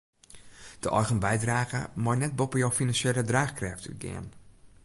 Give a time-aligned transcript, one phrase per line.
[0.79, 4.27] De eigen bydrage mei net boppe jo finansjele draachkrêft útgean.